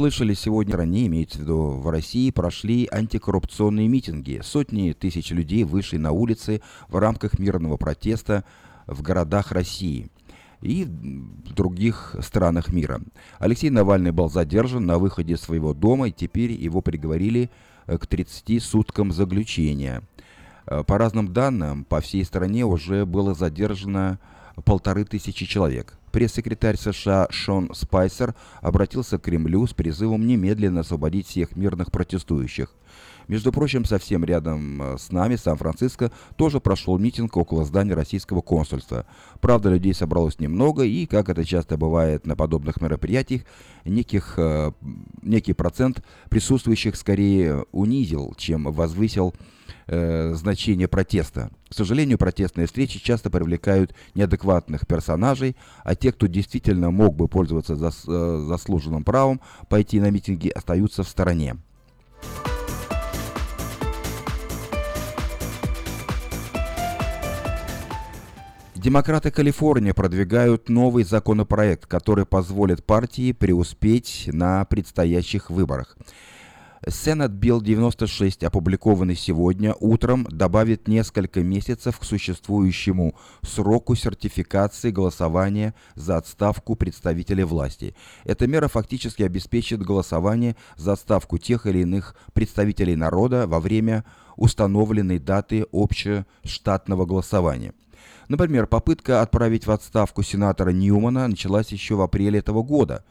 [0.00, 4.40] слышали, сегодня ранее, имеется в виду в России, прошли антикоррупционные митинги.
[4.42, 8.44] Сотни тысяч людей вышли на улицы в рамках мирного протеста
[8.86, 10.08] в городах России
[10.62, 13.02] и в других странах мира.
[13.38, 17.50] Алексей Навальный был задержан на выходе из своего дома, и теперь его приговорили
[17.86, 20.02] э, к 30 суткам заключения.
[20.64, 24.18] Э, по разным данным, по всей стране уже было задержано
[24.64, 25.96] полторы тысячи человек.
[26.12, 32.74] Пресс-секретарь США Шон Спайсер обратился к Кремлю с призывом немедленно освободить всех мирных протестующих.
[33.28, 39.06] Между прочим, совсем рядом э, с нами, Сан-Франциско, тоже прошел митинг около здания российского консульства.
[39.40, 43.42] Правда, людей собралось немного, и, как это часто бывает на подобных мероприятиях,
[43.84, 44.72] неких, э,
[45.22, 49.32] некий процент присутствующих скорее унизил, чем возвысил
[49.86, 51.50] значение протеста.
[51.68, 57.76] К сожалению, протестные встречи часто привлекают неадекватных персонажей, а те, кто действительно мог бы пользоваться
[57.76, 61.56] зас, э, заслуженным правом пойти на митинги, остаются в стороне.
[68.74, 75.98] Демократы Калифорнии продвигают новый законопроект, который позволит партии преуспеть на предстоящих выборах.
[76.88, 86.16] Сенат Билл 96, опубликованный сегодня утром, добавит несколько месяцев к существующему сроку сертификации голосования за
[86.16, 87.94] отставку представителей власти.
[88.24, 95.18] Эта мера фактически обеспечит голосование за отставку тех или иных представителей народа во время установленной
[95.18, 97.74] даты общештатного голосования.
[98.28, 103.04] Например, попытка отправить в отставку сенатора Ньюмана началась еще в апреле этого года,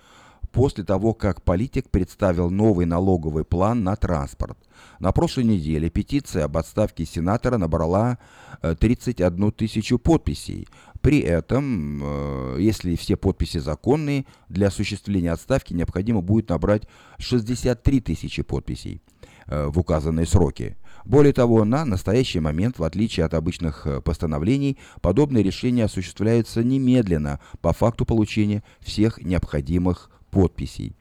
[0.52, 4.58] после того, как политик представил новый налоговый план на транспорт.
[5.00, 8.18] На прошлой неделе петиция об отставке сенатора набрала
[8.62, 10.68] 31 э, тысячу подписей.
[11.02, 16.84] При этом, э, если все подписи законные, для осуществления отставки необходимо будет набрать
[17.20, 19.02] 63 тысячи подписей
[19.48, 20.78] э, в указанные сроки.
[21.06, 27.72] Более того, на настоящий момент, в отличие от обычных постановлений, подобные решения осуществляются немедленно по
[27.72, 30.94] факту получения всех необходимых подписей.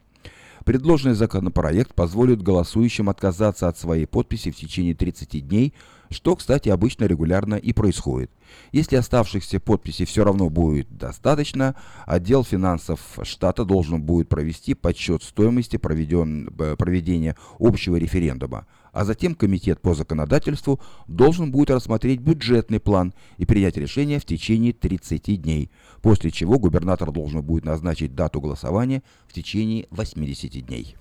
[0.65, 5.73] Предложенный законопроект позволит голосующим отказаться от своей подписи в течение 30 дней,
[6.11, 8.31] что, кстати, обычно регулярно и происходит.
[8.73, 11.75] Если оставшихся подписей все равно будет достаточно,
[12.05, 18.67] отдел финансов штата должен будет провести подсчет стоимости э, проведения общего референдума
[18.99, 24.73] а затем Комитет по законодательству должен будет рассмотреть бюджетный план и принять решение в течение
[24.73, 25.71] 30 дней,
[26.03, 30.97] после чего губернатор должен будет назначить дату голосования в течение 80 дней.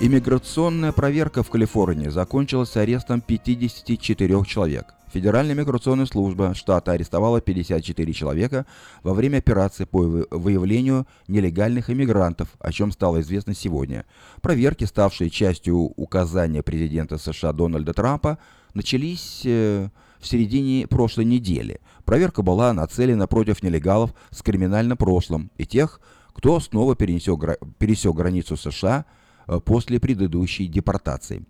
[0.00, 4.95] Иммиграционная проверка в Калифорнии закончилась арестом 54 человек.
[5.12, 8.66] Федеральная миграционная служба штата арестовала 54 человека
[9.02, 14.04] во время операции по выявлению нелегальных иммигрантов, о чем стало известно сегодня.
[14.42, 18.38] Проверки, ставшие частью указания президента США Дональда Трампа,
[18.74, 21.80] начались э, в середине прошлой недели.
[22.04, 26.00] Проверка была нацелена против нелегалов с криминальным прошлым и тех,
[26.34, 29.06] кто снова пересек, границу США
[29.46, 31.46] э, после предыдущей депортации.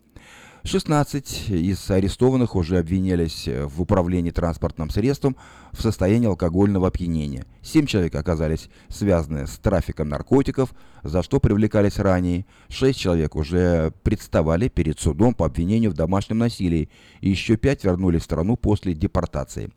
[0.67, 5.37] 16 из арестованных уже обвинялись в управлении транспортным средством
[5.73, 7.47] в состоянии алкогольного опьянения.
[7.63, 12.47] Семь человек оказались связаны с трафиком наркотиков, за что привлекались ранее.
[12.69, 16.91] Шесть человек уже представали перед судом по обвинению в домашнем насилии,
[17.21, 19.71] и еще пять вернулись в страну после депортации.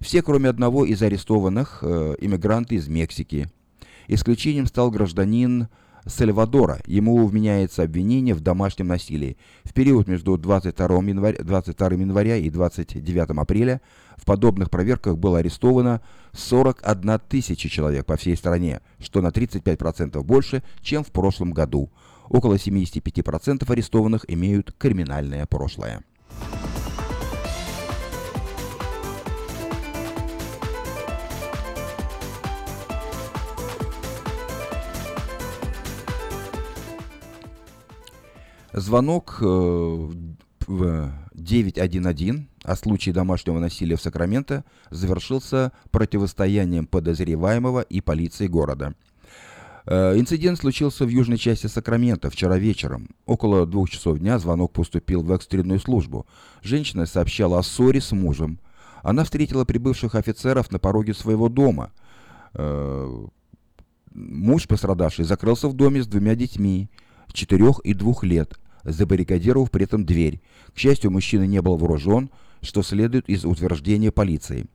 [0.00, 3.50] Все, кроме одного из арестованных, э, иммигранты из Мексики.
[4.06, 5.68] Исключением стал гражданин
[6.06, 6.80] Сальвадора.
[6.86, 9.36] Ему вменяется обвинение в домашнем насилии.
[9.64, 13.80] В период между 22 января, 22 января и 29 апреля
[14.16, 16.00] в подобных проверках было арестовано
[16.32, 21.90] 41 тысяча человек по всей стране, что на 35% больше, чем в прошлом году.
[22.28, 26.02] Около 75% арестованных имеют криминальное прошлое.
[38.80, 40.10] Звонок э,
[40.66, 48.94] в 911 о случае домашнего насилия в Сакраменто завершился противостоянием подозреваемого и полиции города.
[49.86, 53.08] Э, инцидент случился в южной части Сакрамента вчера вечером.
[53.26, 56.26] Около двух часов дня звонок поступил в экстренную службу.
[56.62, 58.60] Женщина сообщала о ссоре с мужем.
[59.02, 61.90] Она встретила прибывших офицеров на пороге своего дома.
[62.54, 63.26] Э,
[64.12, 66.88] муж пострадавший закрылся в доме с двумя детьми,
[67.32, 68.58] четырех и двух лет
[68.90, 70.40] забаррикадировав при этом дверь.
[70.74, 72.30] К счастью, мужчина не был вооружен,
[72.62, 74.66] что следует из утверждения полиции.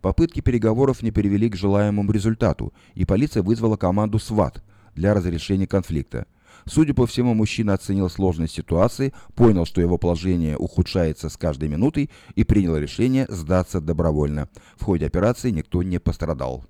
[0.00, 4.62] Попытки переговоров не привели к желаемому результату, и полиция вызвала команду СВАТ
[4.94, 6.26] для разрешения конфликта.
[6.66, 12.10] Судя по всему, мужчина оценил сложность ситуации, понял, что его положение ухудшается с каждой минутой
[12.34, 14.48] и принял решение сдаться добровольно.
[14.76, 16.64] В ходе операции никто не пострадал.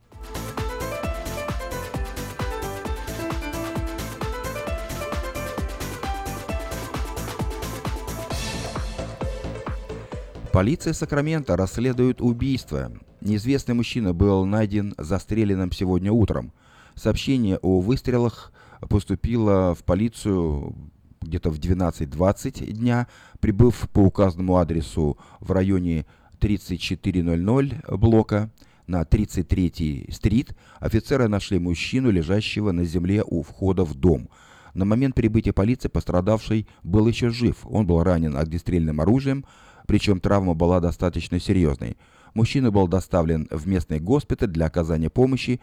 [10.52, 12.90] Полиция Сакрамента расследует убийство.
[13.20, 16.52] Неизвестный мужчина был найден застреленным сегодня утром.
[16.96, 18.52] Сообщение о выстрелах
[18.88, 20.74] поступило в полицию
[21.20, 23.06] где-то в 12.20 дня,
[23.38, 26.04] прибыв по указанному адресу в районе
[26.40, 28.50] 3400 блока
[28.88, 34.28] на 33-й стрит, офицеры нашли мужчину, лежащего на земле у входа в дом.
[34.74, 37.58] На момент прибытия полиции пострадавший был еще жив.
[37.64, 39.44] Он был ранен огнестрельным оружием,
[39.90, 41.96] причем травма была достаточно серьезной.
[42.32, 45.60] Мужчина был доставлен в местный госпиталь для оказания помощи,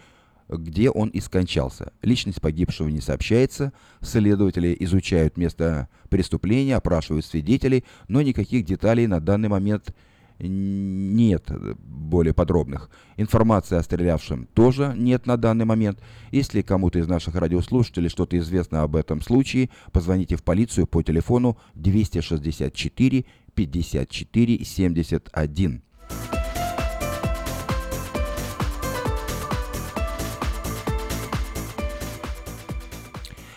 [0.49, 1.93] где он и скончался.
[2.01, 3.71] Личность погибшего не сообщается,
[4.01, 9.95] следователи изучают место преступления, опрашивают свидетелей, но никаких деталей на данный момент нет
[10.39, 12.89] более подробных.
[13.17, 15.99] Информации о стрелявшем тоже нет на данный момент.
[16.31, 21.57] Если кому-то из наших радиослушателей что-то известно об этом случае, позвоните в полицию по телефону
[21.75, 23.25] 264
[23.55, 25.81] 54 71.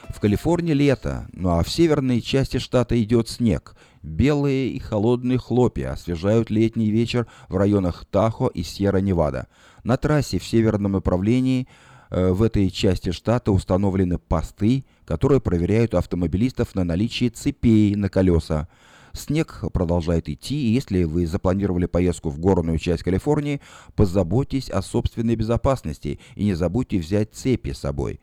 [0.09, 3.75] В Калифорнии лето, ну а в северной части штата идет снег.
[4.02, 9.49] Белые и холодные хлопья освежают летний вечер в районах Тахо и Сьерра-Невада.
[9.85, 11.69] На трассе в северном направлении
[12.11, 18.69] э, в этой части штата установлены посты, которые проверяют автомобилистов на наличие цепей на колеса.
[19.12, 23.61] Снег продолжает идти, и если вы запланировали поездку в горную часть Калифорнии,
[23.97, 28.20] позаботьтесь о собственной безопасности и не забудьте взять цепи с собой.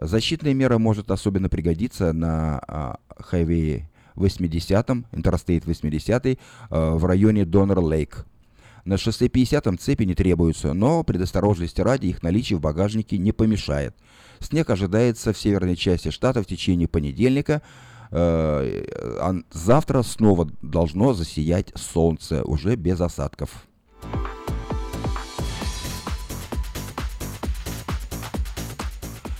[0.00, 6.38] Защитная мера может особенно пригодиться на а, хайвее 80-м, Interstate 80
[6.70, 8.24] а, в районе Донор-Лейк.
[8.84, 13.94] На шоссе 50-м цепи не требуются, но предосторожности ради их наличие в багажнике не помешает.
[14.40, 17.62] Снег ожидается в северной части штата в течение понедельника,
[18.12, 18.84] Э,
[19.20, 23.66] а завтра снова должно засиять солнце, уже без осадков.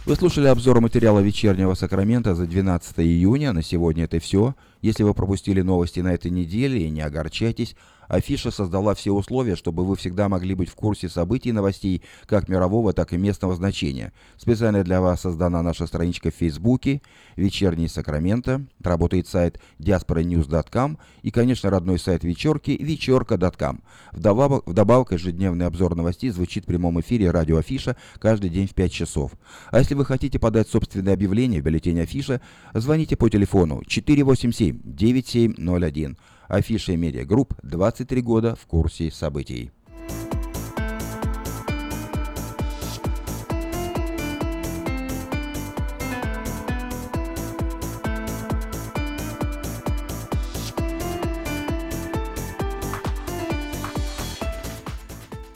[0.05, 3.53] Вы слушали обзор материала вечернего Сакрамента за 12 июня.
[3.53, 4.57] На сегодня это все.
[4.81, 7.77] Если вы пропустили новости на этой неделе, не огорчайтесь.
[8.09, 12.49] Афиша создала все условия, чтобы вы всегда могли быть в курсе событий и новостей как
[12.49, 14.13] мирового, так и местного значения.
[14.37, 17.03] Специально для вас создана наша страничка в Фейсбуке
[17.37, 18.65] «Вечерний Сакраменто».
[18.83, 23.83] Работает сайт diasporanews.com и, конечно, родной сайт вечерки вечерка.com.
[24.13, 28.93] Вдобавок, вдобавок ежедневный обзор новостей звучит в прямом эфире радио Афиша каждый день в 5
[28.93, 29.33] часов.
[29.71, 32.41] А если вы хотите подать собственное объявление в бюллетень Афиша,
[32.75, 36.17] звоните по телефону 487 9701.
[36.53, 39.71] Афиша Media Group 23 года в курсе событий.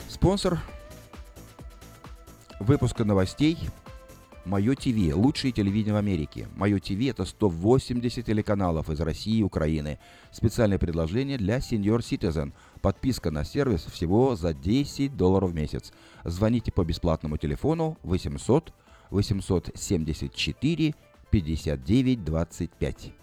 [0.09, 0.59] Спонсор
[2.59, 3.59] выпуска новостей
[4.47, 6.47] Мое ТВ– лучшее телевидение в Америке.
[6.55, 9.99] Мое ТВ– это 180 телеканалов из России и Украины.
[10.31, 12.53] Специальное предложение для Senior Citizen.
[12.81, 15.91] Подписка на сервис всего за 10 долларов в месяц.
[16.23, 18.71] Звоните по бесплатному телефону 800
[19.09, 20.95] 874
[21.29, 23.13] 59 25.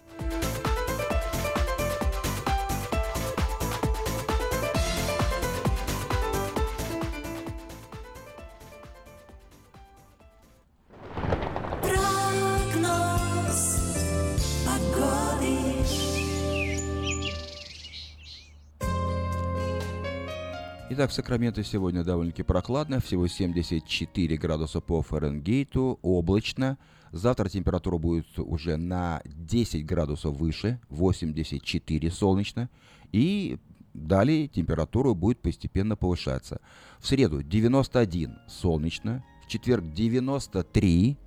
[20.97, 26.77] Итак, в Сакраменто сегодня довольно-таки прохладно, всего 74 градуса по Фаренгейту, облачно.
[27.11, 32.69] Завтра температура будет уже на 10 градусов выше, 84 солнечно.
[33.11, 33.57] И
[33.93, 36.61] далее температура будет постепенно повышаться.
[36.99, 41.17] В среду 91 солнечно, в четверг 93,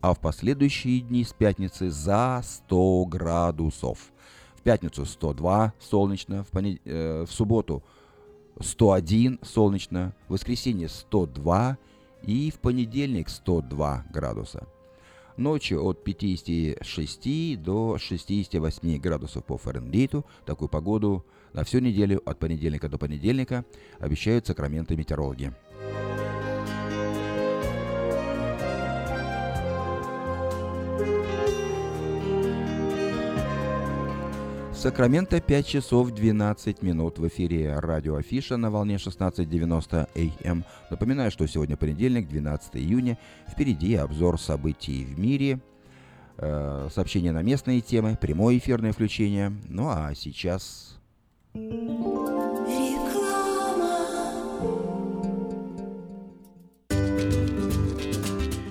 [0.00, 4.10] а в последующие дни с пятницы за 100 градусов.
[4.56, 6.80] В пятницу 102 солнечно, в, понед...
[6.84, 7.84] э, в субботу
[8.60, 11.78] 101 солнечно, в воскресенье 102
[12.22, 14.66] и в понедельник 102 градуса.
[15.36, 20.24] Ночью от 56 до 68 градусов по Фаренгейту.
[20.46, 23.64] Такую погоду На всю неделю от понедельника до понедельника
[23.98, 25.54] обещают сакраменты метеорологи.
[34.86, 40.64] Сакраменто 5 часов 12 минут в эфире радио Афиша на волне 16.90 АМ.
[40.90, 43.18] Напоминаю, что сегодня понедельник, 12 июня.
[43.50, 45.58] Впереди обзор событий в мире,
[46.38, 49.52] э, сообщения на местные темы, прямое эфирное включение.
[49.68, 51.00] Ну а сейчас...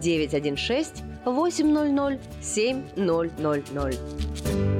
[0.00, 4.79] 916 800 7000.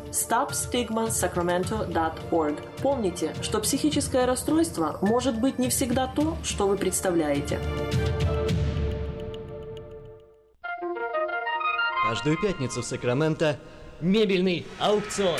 [0.11, 2.55] stopstigmasacramento.org.
[2.81, 7.59] Помните, что психическое расстройство может быть не всегда то, что вы представляете.
[12.07, 13.59] Каждую пятницу в Сакраменто
[14.01, 15.39] мебельный аукцион.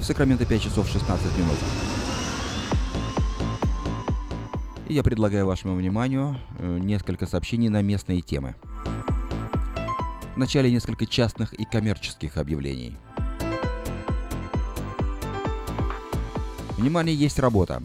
[0.00, 1.56] В Сакраменто 5 часов 16 минут.
[4.88, 8.54] И я предлагаю вашему вниманию э, несколько сообщений на местные темы.
[10.36, 12.96] Вначале несколько частных и коммерческих объявлений.
[16.78, 17.82] Внимание, есть работа.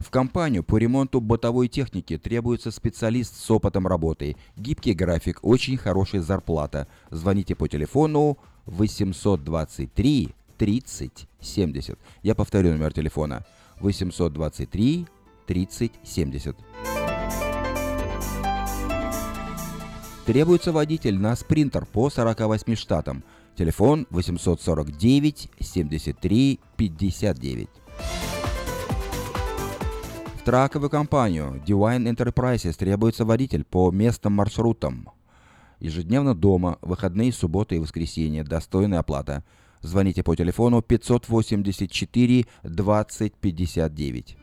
[0.00, 6.22] В компанию по ремонту бытовой техники требуется специалист с опытом работы, гибкий график, очень хорошая
[6.22, 6.88] зарплата.
[7.10, 11.98] Звоните по телефону 823 30 70.
[12.22, 13.44] Я повторю номер телефона.
[13.80, 15.06] 823
[15.46, 16.56] 30 70.
[20.24, 23.24] Требуется водитель на спринтер по 48 штатам.
[23.56, 27.68] Телефон 849 73 59.
[30.36, 35.08] В траковую компанию Divine Enterprises требуется водитель по местным маршрутам.
[35.80, 39.44] Ежедневно дома, выходные, субботы и воскресенья, достойная оплата–
[39.82, 44.36] Звоните по телефону 584 20 59.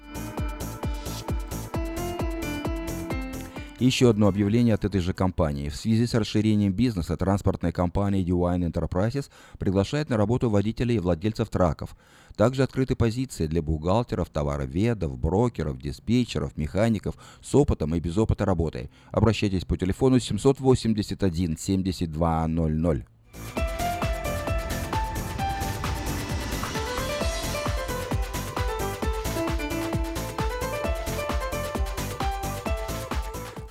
[3.80, 5.70] Еще одно объявление от этой же компании.
[5.70, 11.50] В связи с расширением бизнеса транспортная компания Divine Enterprises приглашает на работу водителей и владельцев
[11.50, 11.96] траков.
[12.36, 18.90] Также открыты позиции для бухгалтеров, товароведов, брокеров, диспетчеров, механиков с опытом и без опыта работы.
[19.12, 23.19] Обращайтесь по телефону 781 7200.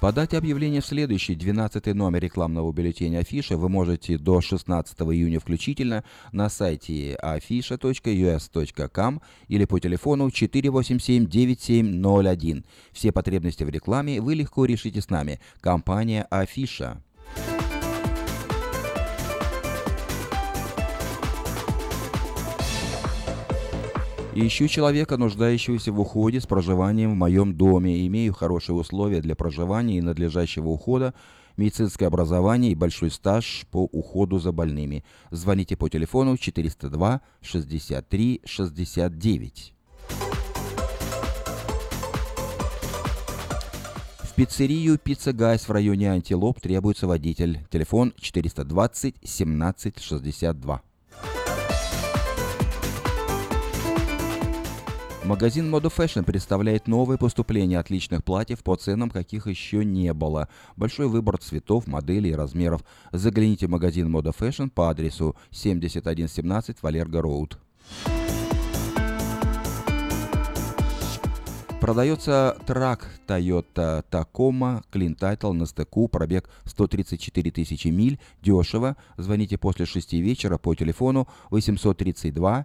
[0.00, 6.05] Подать объявление в следующий 12 номер рекламного бюллетеня Афиша вы можете до 16 июня включительно
[6.31, 12.64] на сайте afisha.us.com или по телефону 487-9701.
[12.93, 15.40] Все потребности в рекламе вы легко решите с нами.
[15.61, 17.02] Компания Афиша.
[24.40, 28.07] Ищу человека, нуждающегося в уходе с проживанием в моем доме.
[28.07, 31.12] Имею хорошие условия для проживания и надлежащего ухода,
[31.57, 35.02] медицинское образование и большой стаж по уходу за больными.
[35.33, 39.75] Звоните по телефону 402 63 69.
[44.21, 47.66] В пиццерию «Пицца Гайс» в районе Антилоп требуется водитель.
[47.73, 50.83] Телефон 420 17 62.
[55.29, 60.49] Магазин Moda Fashion представляет новые поступления отличных платьев по ценам, каких еще не было.
[60.75, 62.83] Большой выбор цветов, моделей и размеров.
[63.13, 67.59] Загляните в магазин Moda Fashion по адресу 7117 Валерго Роуд.
[71.79, 78.97] Продается трак Toyota Tacoma Clean Title на стыку, пробег 134 тысячи миль, дешево.
[79.19, 82.65] Звоните после 6 вечера по телефону 832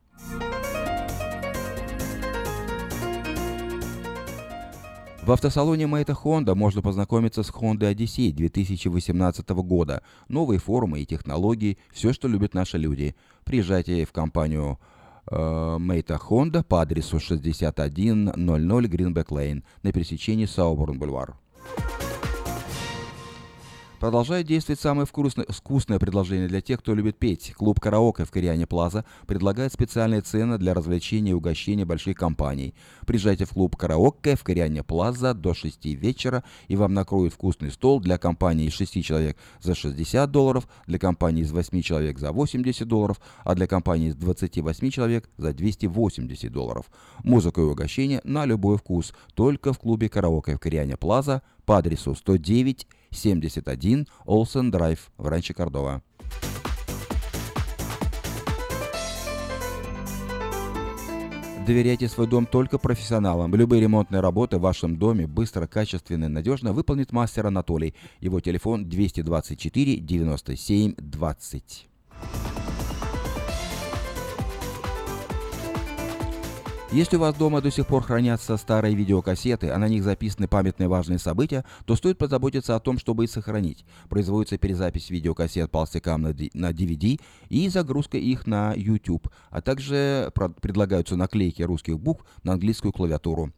[5.23, 10.01] В автосалоне Мэйта Honda можно познакомиться с Honda Odyssey 2018 года.
[10.29, 13.15] Новые формы и технологии, все, что любят наши люди.
[13.43, 14.79] Приезжайте в компанию
[15.29, 21.35] э, Мэйта Honda по адресу 6100 Greenback Lane на пересечении Сауборн-Бульвар.
[24.01, 27.53] Продолжает действовать самое вкусное, вкусное предложение для тех, кто любит петь.
[27.53, 32.73] Клуб «Караоке» в Кориане Плаза предлагает специальные цены для развлечения и угощения больших компаний.
[33.05, 37.99] Приезжайте в клуб «Караоке» в Кориане Плаза до 6 вечера, и вам накроют вкусный стол
[37.99, 42.87] для компании из 6 человек за 60 долларов, для компании из 8 человек за 80
[42.87, 46.89] долларов, а для компании из 28 человек за 280 долларов.
[47.23, 52.15] Музыка и угощение на любой вкус, только в клубе «Караоке» в Кориане Плаза по адресу
[52.15, 56.01] 109 71 Олсен Драйв в Ранче Кордова.
[61.65, 63.53] Доверяйте свой дом только профессионалам.
[63.53, 67.93] Любые ремонтные работы в вашем доме быстро, качественно и надежно выполнит мастер Анатолий.
[68.19, 71.90] Его телефон 224 97 20.
[76.91, 80.89] Если у вас дома до сих пор хранятся старые видеокассеты, а на них записаны памятные
[80.89, 83.85] важные события, то стоит позаботиться о том, чтобы их сохранить.
[84.09, 91.61] Производится перезапись видеокассет полстякам на DVD и загрузка их на YouTube, а также предлагаются наклейки
[91.61, 93.53] русских букв на английскую клавиатуру.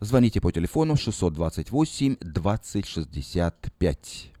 [0.00, 4.31] Звоните по телефону 628 2065.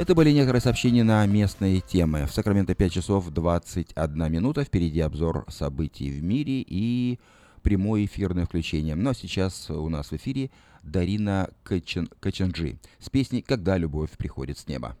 [0.00, 2.24] Это были некоторые сообщения на местные темы.
[2.24, 4.64] В Сакраменто 5 часов 21 минута.
[4.64, 7.18] Впереди обзор событий в мире и
[7.60, 8.94] прямое эфирное включение.
[8.94, 10.50] Но сейчас у нас в эфире
[10.82, 14.96] Дарина Качанджи с песней «Когда любовь приходит с неба».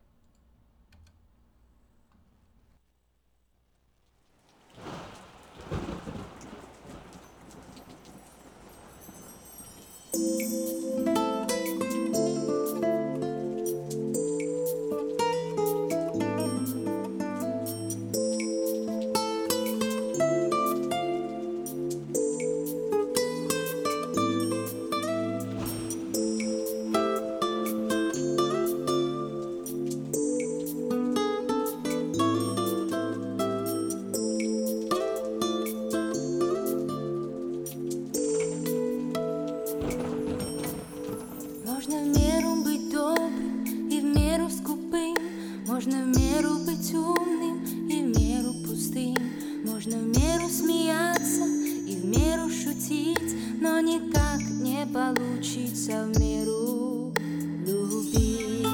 [52.90, 57.12] Меру шутить Но никак не получится в меру
[57.66, 58.66] любить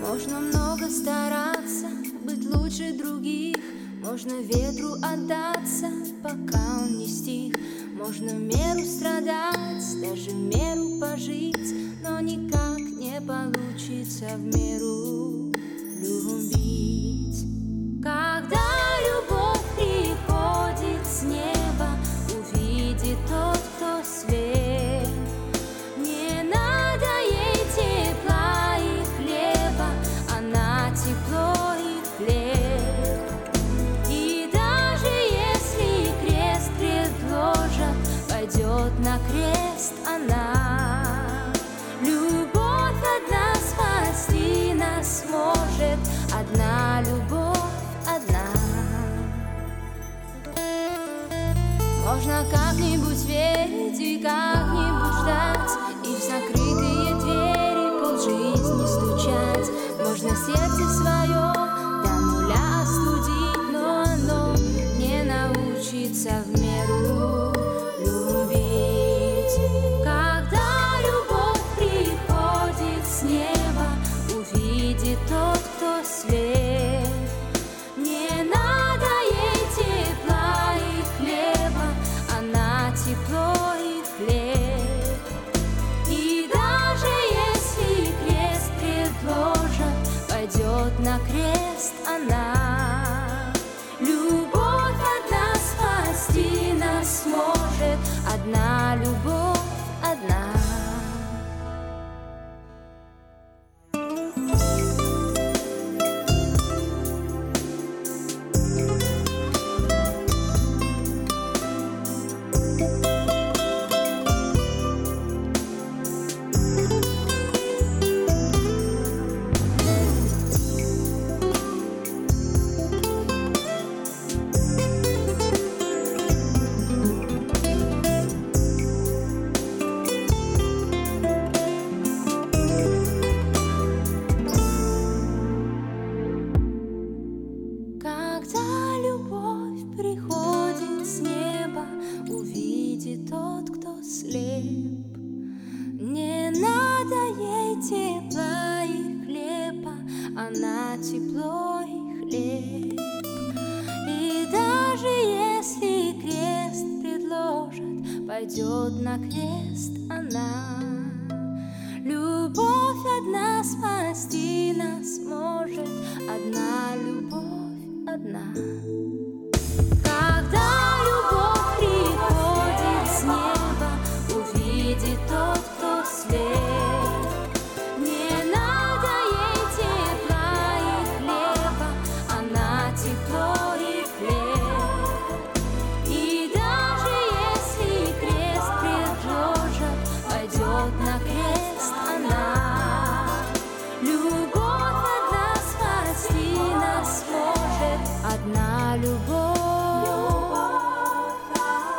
[0.00, 1.86] Можно много стараться,
[2.24, 3.56] быть лучше других.
[4.02, 5.88] Можно ветру отдаться,
[6.22, 7.54] пока он не стих.
[7.94, 15.17] Можно меру страдать, даже меру пожить, но никак не получится в меру
[60.48, 61.52] сердце свое
[62.02, 64.54] до нуля остудить, но оно
[64.96, 66.57] не научится в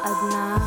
[0.09, 0.59] одна.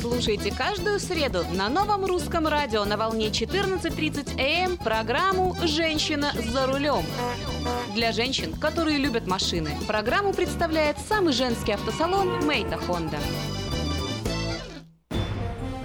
[0.00, 7.04] Слушайте каждую среду на новом русском радио на волне 14.30 АМ программу «Женщина за рулем».
[7.94, 13.18] Для женщин, которые любят машины, программу представляет самый женский автосалон «Мейта Хонда».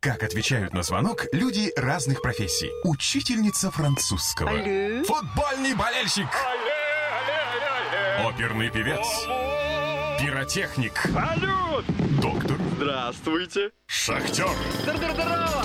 [0.00, 2.70] Как отвечают на звонок люди разных профессий.
[2.84, 4.50] Учительница французского.
[4.50, 5.02] Алле.
[5.04, 6.28] Футбольный болельщик.
[6.28, 9.06] Алле, алле, Оперный певец.
[10.20, 10.98] Пиротехник.
[11.12, 11.84] Салют!
[12.20, 12.58] Доктор.
[12.76, 13.70] Здравствуйте.
[13.86, 14.48] Шахтер.
[14.82, 15.64] Здорово!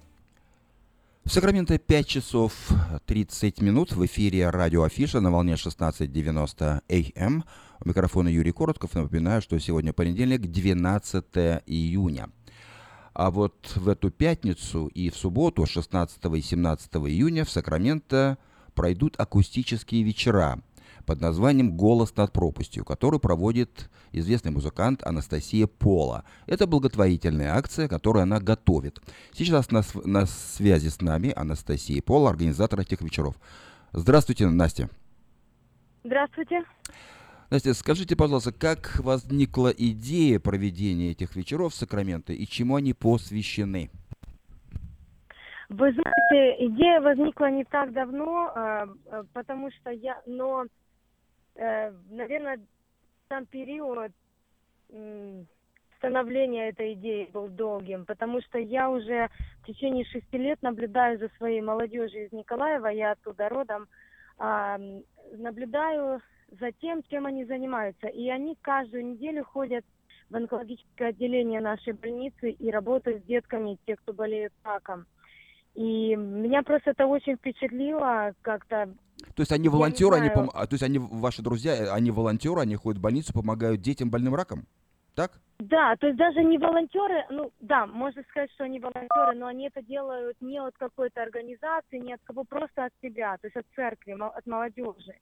[1.23, 2.71] В Сакраменто 5 часов
[3.05, 7.45] 30 минут в эфире радио Афиша на волне 16.90 АМ.
[7.85, 8.95] У микрофона Юрий Коротков.
[8.95, 11.25] Напоминаю, что сегодня понедельник, 12
[11.67, 12.29] июня.
[13.13, 18.39] А вот в эту пятницу и в субботу, 16 и 17 июня, в Сакраменто
[18.73, 20.59] пройдут акустические вечера
[21.05, 26.23] под названием «Голос над пропастью», который проводит известный музыкант Анастасия Пола.
[26.47, 29.01] Это благотворительная акция, которую она готовит.
[29.33, 33.35] Сейчас на, на связи с нами Анастасия Пола, организатор этих вечеров.
[33.93, 34.89] Здравствуйте, Настя.
[36.03, 36.63] Здравствуйте.
[37.49, 43.89] Настя, скажите, пожалуйста, как возникла идея проведения этих вечеров в Сакраменто и чему они посвящены?
[45.67, 50.65] Вы знаете, идея возникла не так давно, э, э, потому что я, но,
[51.55, 52.59] наверное,
[53.29, 54.11] сам период
[55.97, 59.29] становления этой идеи был долгим, потому что я уже
[59.61, 63.87] в течение шести лет наблюдаю за своей молодежью из Николаева, я оттуда родом,
[64.37, 66.21] наблюдаю
[66.59, 68.07] за тем, чем они занимаются.
[68.07, 69.85] И они каждую неделю ходят
[70.29, 75.05] в онкологическое отделение нашей больницы и работают с детками, те, кто болеют раком.
[75.75, 78.89] И меня просто это очень впечатлило как-то.
[79.35, 80.49] То есть они волонтеры, они пом...
[80.49, 84.65] То есть они ваши друзья, они волонтеры, они ходят в больницу, помогают детям больным раком,
[85.15, 85.39] так?
[85.59, 89.67] Да, то есть даже не волонтеры, ну да, можно сказать, что они волонтеры, но они
[89.67, 93.65] это делают не от какой-то организации, не от кого, просто от себя, то есть от
[93.75, 95.15] церкви, от молодежи.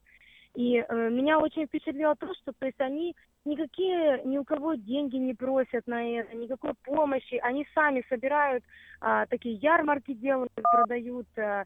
[0.56, 5.18] И э, меня очень впечатлило то, что то есть они никакие ни у кого деньги
[5.18, 7.40] не просят на это, никакой помощи.
[7.42, 8.64] Они сами собирают
[9.02, 11.66] а, такие ярмарки делают, продают а,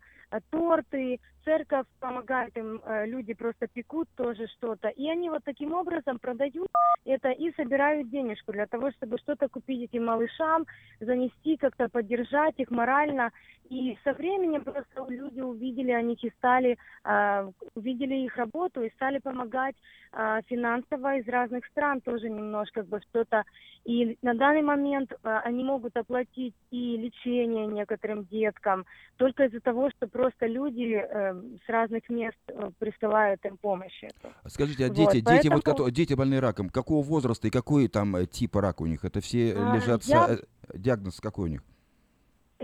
[0.49, 4.89] торты, церковь помогает им, а, люди просто пекут тоже что-то.
[4.89, 6.69] И они вот таким образом продают
[7.05, 10.65] это и собирают денежку для того, чтобы что-то купить этим малышам,
[10.99, 13.31] занести, как-то поддержать их морально.
[13.69, 19.75] И со временем просто люди увидели, они стали, а, увидели их работу и стали помогать
[20.11, 23.43] а, финансово из разных стран тоже немножко бы что-то.
[23.85, 28.85] И на данный момент а, они могут оплатить и лечение некоторым деткам
[29.17, 31.33] только из-за того, что просто люди э,
[31.65, 34.03] с разных мест э, присылают им помощь.
[34.47, 35.55] Скажите, а дети, вот, дети, поэтому...
[35.55, 39.03] вот, которые, дети больные раком, какого возраста и какой там э, тип рака у них?
[39.03, 40.03] Это все а, лежат...
[40.03, 40.37] Я...
[40.73, 41.61] Диагноз какой у них?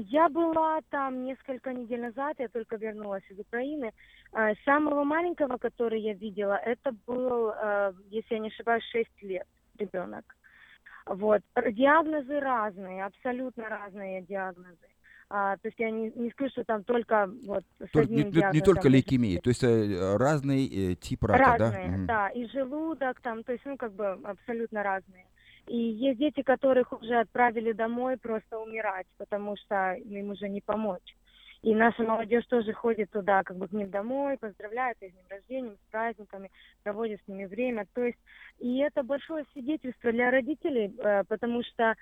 [0.08, 3.92] Я была там несколько недель назад, я только вернулась из Украины.
[4.34, 9.48] Э, Самого маленького, который я видела, это был, э, если я не ошибаюсь, 6 лет
[9.78, 10.24] ребенок.
[11.06, 11.42] Вот.
[11.56, 14.78] Диагнозы разные, абсолютно разные диагнозы.
[15.32, 18.54] А, то есть я не, не скажу, что там только вот с Только- одним не-
[18.54, 21.72] не только лейкемия, то есть э, разный э, тип рака, да?
[21.72, 25.26] Разные, да, и желудок там, то есть, ну, как бы абсолютно разные.
[25.70, 31.16] И есть дети, которых уже отправили домой просто умирать, потому что им уже не помочь.
[31.62, 35.26] И наша молодежь тоже ходит туда, как бы к ним домой, поздравляет их с днем
[35.30, 36.50] рождения, с праздниками,
[36.82, 37.86] проводит с ними время.
[37.94, 38.18] То есть,
[38.58, 41.96] и это большое свидетельство для родителей, э, потому что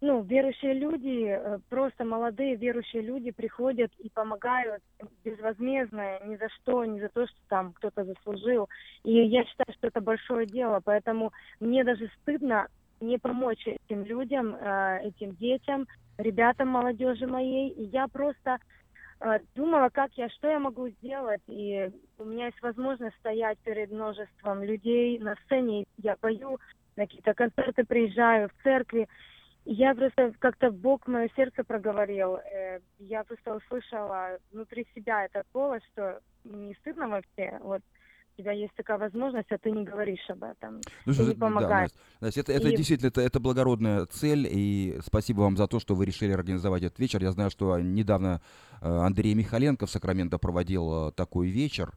[0.00, 4.82] ну, верующие люди, э, просто молодые верующие люди приходят и помогают
[5.24, 8.68] безвозмездно, ни за что, ни за то, что там кто-то заслужил.
[9.02, 12.68] И я считаю, что это большое дело, поэтому мне даже стыдно
[13.00, 15.86] не помочь этим людям, э, этим детям,
[16.18, 17.70] ребятам молодежи моей.
[17.70, 18.58] И я просто
[19.20, 21.42] э, думала, как я, что я могу сделать.
[21.48, 25.84] И у меня есть возможность стоять перед множеством людей на сцене.
[25.98, 26.58] Я пою,
[26.96, 29.08] на какие-то концерты приезжаю, в церкви.
[29.64, 32.36] Я просто как-то Бог мое сердце проговорил.
[32.36, 37.58] Э, Я просто услышала внутри себя этот голос, что не стыдно вообще.
[37.62, 37.82] Вот
[38.40, 40.80] тебя есть такая возможность, а ты не говоришь об этом.
[41.06, 41.90] Ну, что- не да, помогаешь.
[41.90, 45.78] Настя, Настя, это, это И- действительно это, это благородная цель, и спасибо вам за то,
[45.80, 47.22] что вы решили организовать этот вечер.
[47.22, 48.40] Я знаю, что недавно
[48.80, 51.92] э, Андрей Михаленко в Сакраменто проводил э, такой вечер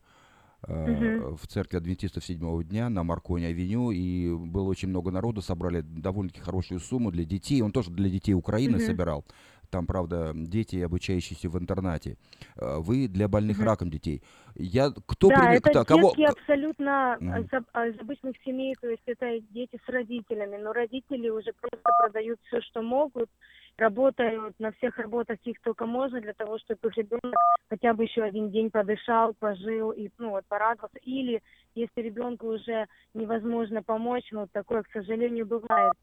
[0.68, 1.36] Мгм.
[1.36, 6.80] в церкви адвентистов седьмого дня на Марконе-авеню, и было очень много народу, собрали довольно-таки хорошую
[6.80, 7.62] сумму для детей.
[7.62, 8.86] Он тоже для детей Украины Мгм.
[8.86, 9.26] собирал.
[9.74, 12.16] Там, правда, дети, обучающиеся в интернате.
[12.62, 13.66] Э, Вы для больных Мгм.
[13.68, 14.22] раком детей.
[14.54, 17.38] Я, кто да, пример- это кто- кого, абсолютно Мгм.
[17.42, 21.90] из, об- из обычных семей, то есть это дети с родителями, но родители уже просто
[21.98, 23.30] продают все, что могут,
[23.78, 27.34] работают на всех работах, каких только можно, для того, чтобы их ребенок
[27.72, 31.00] хотя бы еще один день подышал, пожил и ну вот порадовался.
[31.02, 31.42] Или
[31.74, 35.94] если ребенку уже невозможно помочь, ну такое, к сожалению, бывает,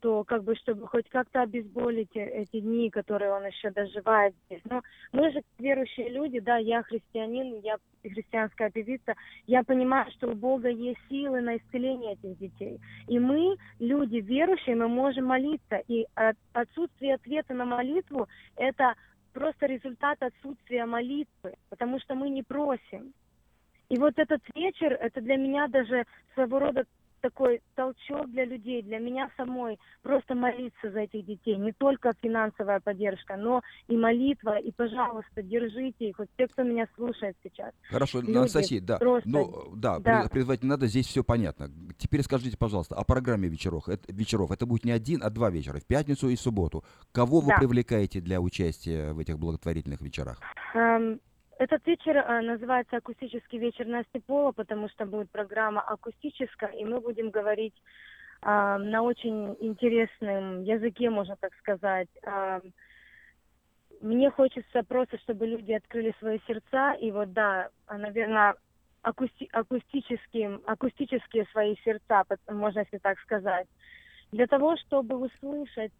[0.00, 4.60] то как бы чтобы хоть как-то обезболить э- эти дни, которые он еще доживает здесь.
[4.68, 4.82] Но
[5.12, 9.14] мы же верующие люди, да, я христианин, я христианская певица,
[9.46, 12.80] я понимаю, что у Бога есть силы на исцеление этих детей.
[13.06, 15.76] И мы, люди верующие, мы можем молиться.
[15.86, 18.94] И от- отсутствие ответа на молитву– это
[19.32, 23.12] просто результат отсутствия молитвы, потому что мы не просим.
[23.88, 26.04] И вот этот вечер, это для меня даже
[26.34, 26.84] своего рода
[27.30, 31.56] такой толчок для людей, для меня самой, просто молиться за этих детей.
[31.56, 36.18] Не только финансовая поддержка, но и молитва, и, пожалуйста, держите их.
[36.18, 37.72] Вот те, кто меня слушает сейчас.
[37.90, 38.98] Хорошо, Люди Анастасия, да.
[38.98, 40.22] просто- Ну, да, да.
[40.22, 41.68] при- призвать не надо, здесь все понятно.
[41.98, 43.88] Теперь скажите, пожалуйста, о программе вечеров.
[43.88, 44.50] Это, вечеров.
[44.52, 46.84] Это будет не один, а два вечера, в пятницу и в субботу.
[47.12, 47.58] Кого вы Да.
[47.58, 50.40] привлекаете для участия в этих благотворительных вечерах?
[50.74, 51.20] Эм,
[51.58, 57.00] Этот вечер э, называется «Акустический вечер Насти Пола», потому что будет программа акустическая, и мы
[57.00, 57.74] будем говорить
[58.42, 62.08] э, на очень интересном языке, можно так сказать.
[62.22, 62.74] Эм,
[64.02, 68.54] Мне хочется просто, чтобы люди открыли свои сердца, и вот, да, наверное,
[69.02, 73.66] акусти- акустическим, акустические свои сердца, можно если так сказать,
[74.30, 75.92] для того, чтобы услышать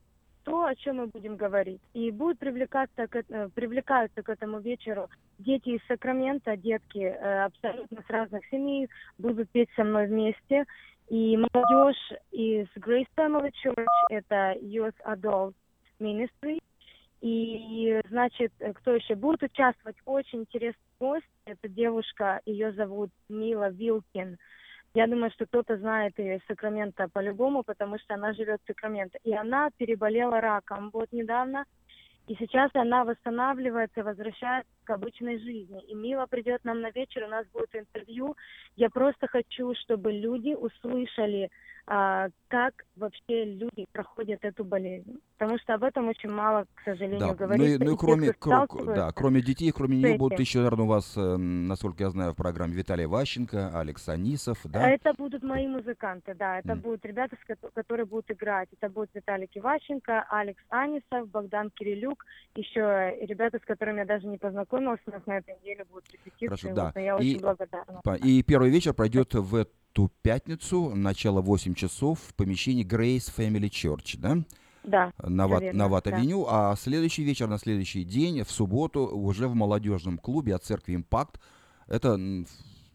[0.46, 1.80] то, о чем мы будем говорить.
[1.92, 8.00] И будут привлекаться к, э, привлекаются к этому вечеру дети из Сакрамента, детки э, абсолютно
[8.06, 10.64] с разных семей, будут петь со мной вместе.
[11.08, 15.54] И молодежь из Grace Family Church, это Youth Adult
[15.98, 16.60] Ministry.
[17.20, 19.96] И, значит, э, кто еще будет участвовать?
[20.04, 21.26] Очень интересный гость.
[21.44, 24.38] Это девушка, ее зовут Мила Вилкин.
[24.96, 29.18] Я думаю, что кто-то знает ее из Сакрамента по-любому, потому что она живет в Сакраменто.
[29.24, 31.66] И она переболела раком вот недавно.
[32.28, 35.82] И сейчас она восстанавливается, возвращается к обычной жизни.
[35.82, 38.36] И Мила придет нам на вечер, у нас будет интервью.
[38.76, 41.50] Я просто хочу, чтобы люди услышали,
[41.88, 45.18] а, как вообще люди проходят эту болезнь.
[45.38, 47.78] Потому что об этом очень мало, к сожалению, Да, ну и, говорится.
[47.84, 50.88] ну и И те, кроме, кро- да, кроме детей, кроме нее будут еще, наверное, у
[50.88, 54.88] вас, э, насколько я знаю, в программе Виталий Ващенко, Алекс Анисов, да?
[54.90, 56.58] Это будут мои музыканты, да.
[56.58, 56.80] Это М.
[56.80, 57.36] будут ребята,
[57.74, 58.68] которые будут играть.
[58.80, 62.24] Это будет Виталий Киваченко, Алекс Анисов, Богдан Кирилюк.
[62.56, 66.46] Еще ребята, с которыми я даже не познакомилась, у нас на этой неделе будут репетиции.
[66.46, 66.92] Хорошо, вот, да.
[66.94, 68.00] но я И- очень благодарна.
[68.24, 69.66] И первый вечер пройдет в
[69.96, 74.36] эту пятницу, начало 8 часов, в помещении Grace Family Church, да?
[74.84, 75.90] Да, На, Ват, верно, на да.
[75.90, 80.94] Ват-авеню, а следующий вечер, на следующий день, в субботу, уже в молодежном клубе от церкви
[80.94, 81.40] «Impact».
[81.88, 82.20] Это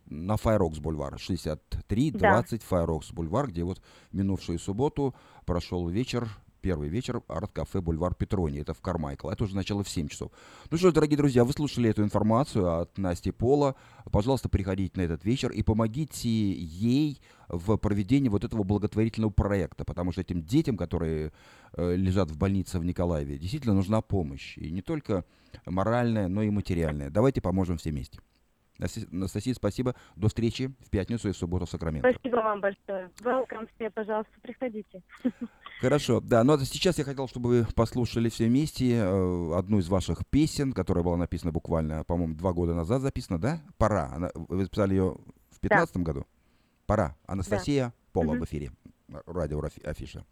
[0.06, 3.82] на Fair Oaks бульвар, 63-20 Fair Oaks бульвар, где вот
[4.12, 6.30] минувшую субботу прошел вечер
[6.62, 8.60] первый вечер, арт-кафе «Бульвар Петрони».
[8.60, 9.30] Это в Carmichael.
[9.30, 10.32] Это уже начало в 7 часов.
[10.70, 13.76] Ну что ж, дорогие друзья, вы слушали эту информацию от Насти Пола.
[14.12, 20.12] Пожалуйста, приходите на этот вечер и помогите ей в проведении вот этого благотворительного проекта, потому
[20.12, 21.34] что этим детям, которые
[21.74, 24.58] э, лежат в больнице в Николаеве, действительно нужна помощь.
[24.58, 25.26] И не только
[25.66, 27.10] моральная, но и материальная.
[27.10, 28.20] Давайте поможем все вместе.
[29.12, 29.96] Анастасия, спасибо.
[30.16, 32.12] До встречи в пятницу и в субботу в Сакраменто.
[32.12, 33.10] Спасибо вам большое.
[33.22, 35.02] Welcome все, пожалуйста, приходите.
[35.82, 36.44] Хорошо, да.
[36.44, 41.04] Но сейчас я хотел, чтобы вы послушали все вместе э, одну из ваших песен, которая
[41.04, 43.60] была написана буквально, по-моему, два года назад записана, да?
[43.78, 44.12] «Пора».
[44.14, 45.16] Она, вы записали ее
[45.50, 46.02] в 2015 да.
[46.02, 46.28] году?
[46.86, 47.16] «Пора».
[47.26, 47.94] Анастасия да.
[48.14, 48.42] Пола угу.
[48.42, 48.72] в эфире.
[49.26, 50.26] Радио Афиша.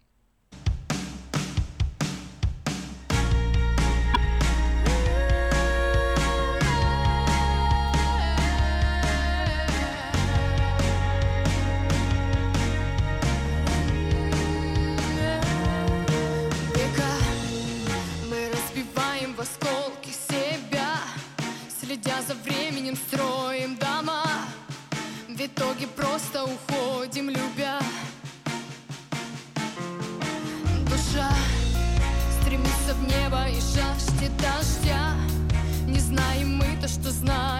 [37.20, 37.59] знаю.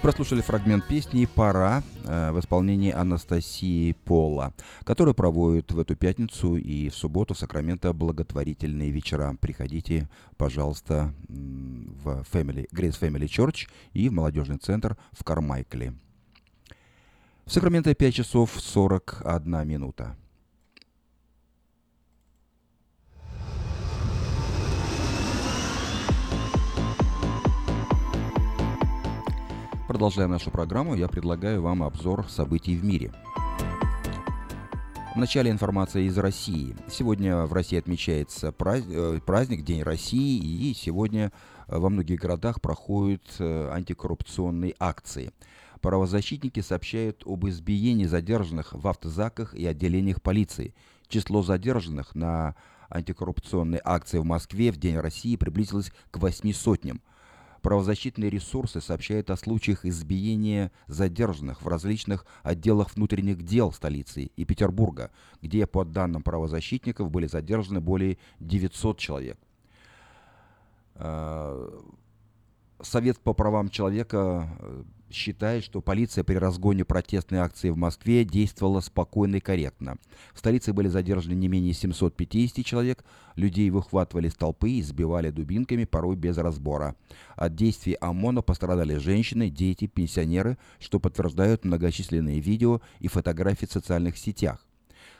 [0.00, 4.52] Прослушали фрагмент песни «Пора» э, в исполнении Анастасии Пола,
[4.84, 9.36] которую проводит в эту пятницу и в субботу в Сакраменто благотворительные вечера.
[9.40, 15.94] Приходите, пожалуйста, в Family, Grace Family Church и в молодежный центр в Кармайкле.
[17.44, 20.16] В Сакраменто 5 часов 41 минута.
[29.86, 33.12] Продолжая нашу программу, я предлагаю вам обзор событий в мире.
[35.14, 36.74] В начале информация из России.
[36.90, 41.32] Сегодня в России отмечается э, праздник, День России, и сегодня
[41.68, 45.32] э, во многих городах проходят э, антикоррупционные акции.
[45.82, 50.74] Правозащитники сообщают об избиении задержанных в автозаках и отделениях полиции.
[51.08, 52.56] Число задержанных на
[52.88, 57.02] антикоррупционной акции в Москве в День России приблизилось к восьми сотням–
[57.64, 65.10] Правозащитные ресурсы сообщают о случаях избиения задержанных в различных отделах внутренних дел столицы и Петербурга,
[65.40, 69.38] где, по данным правозащитников, были задержаны более 900 человек.
[70.96, 71.82] А,
[72.82, 74.82] Совет по правам человека э,
[75.14, 79.96] считает, что полиция при разгоне протестной акции в Москве действовала спокойно и корректно.
[80.32, 83.04] В столице были задержаны не менее 750 человек,
[83.36, 86.96] людей выхватывали с толпы и сбивали дубинками, порой без разбора.
[87.36, 94.18] От действий ОМОНа пострадали женщины, дети, пенсионеры, что подтверждают многочисленные видео и фотографии в социальных
[94.18, 94.66] сетях.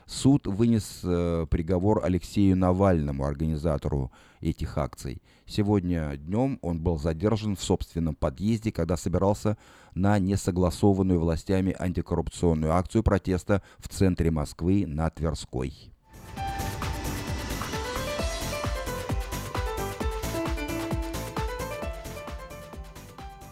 [0.07, 5.23] Суд вынес э, приговор Алексею Навальному, организатору этих акций.
[5.47, 9.57] Сегодня днем он был задержан в собственном подъезде, когда собирался
[9.95, 15.91] на несогласованную властями антикоррупционную акцию протеста в центре Москвы на Тверской.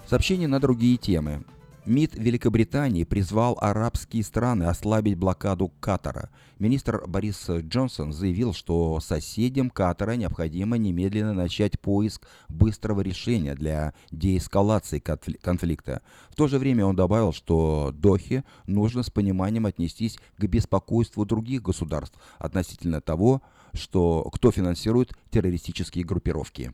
[0.07, 1.43] Сообщение на другие темы.
[1.85, 6.31] МИД Великобритании призвал арабские страны ослабить блокаду Катара.
[6.61, 15.01] Министр Борис Джонсон заявил, что соседям Катара необходимо немедленно начать поиск быстрого решения для деэскалации
[15.01, 16.03] конфликта.
[16.31, 21.63] В то же время он добавил, что Дохе нужно с пониманием отнестись к беспокойству других
[21.63, 26.73] государств относительно того, что кто финансирует террористические группировки.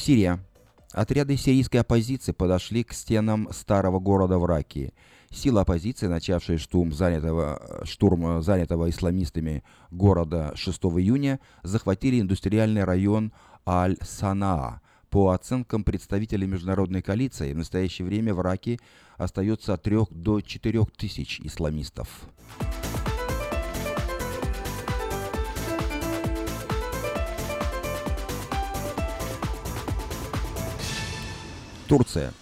[0.00, 0.40] Сирия.
[0.92, 4.94] Отряды сирийской оппозиции подошли к стенам старого города в Раке.
[5.30, 13.32] Силы оппозиции, начавшие штурм занятого, штурм занятого исламистами города 6 июня, захватили индустриальный район
[13.68, 14.80] Аль-Санаа.
[15.10, 18.78] По оценкам представителей международной коалиции, в настоящее время в Раке
[19.18, 22.08] остается от 3 до 4 тысяч исламистов.
[31.90, 32.32] Турция.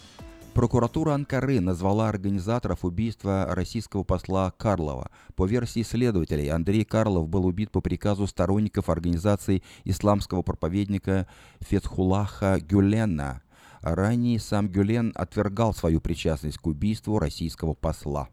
[0.52, 5.10] Прокуратура Анкары назвала организаторов убийства российского посла Карлова.
[5.36, 11.26] По версии следователей, Андрей Карлов был убит по приказу сторонников организации исламского проповедника
[11.60, 13.40] Фетхулаха Гюлена.
[13.80, 18.28] Ранее сам Гюлен отвергал свою причастность к убийству российского посла.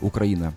[0.00, 0.54] Украина.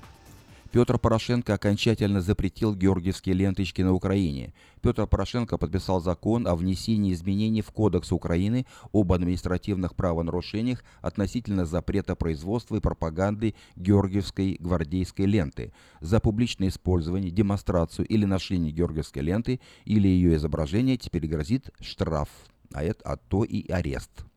[0.72, 4.53] Петр Порошенко окончательно запретил георгиевские ленточки на Украине.
[4.84, 12.15] Петр Порошенко подписал закон о внесении изменений в Кодекс Украины об административных правонарушениях относительно запрета
[12.15, 15.74] производства и пропаганды георгиевской гвардейской ленты.
[16.01, 22.30] За публичное использование, демонстрацию или ношение георгиевской ленты или ее изображение теперь грозит штраф,
[22.72, 24.28] а это а то и арест.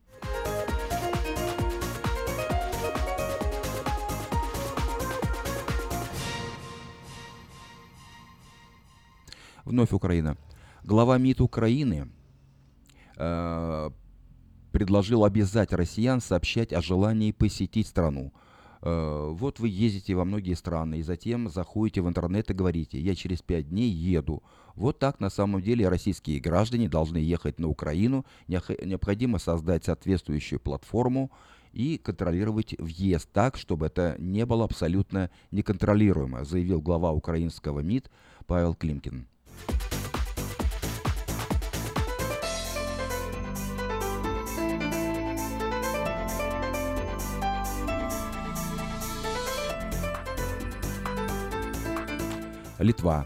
[9.65, 10.37] Вновь Украина.
[10.83, 12.09] Глава МИД Украины
[13.15, 13.89] э,
[14.73, 18.33] предложил обязать россиян сообщать о желании посетить страну.
[18.81, 23.15] Э, вот вы ездите во многие страны, и затем заходите в интернет и говорите, я
[23.15, 24.43] через пять дней еду.
[24.75, 28.25] Вот так на самом деле российские граждане должны ехать на Украину.
[28.49, 31.31] Необходимо создать соответствующую платформу
[31.71, 38.11] и контролировать въезд так, чтобы это не было абсолютно неконтролируемо, заявил глава украинского МИД
[38.45, 39.27] Павел Климкин.
[52.79, 53.25] Литва.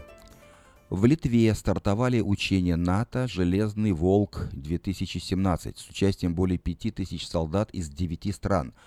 [0.88, 8.72] В Литве стартовали учения НАТО «Железный волк-2017» с участием более 5000 солдат из 9 стран–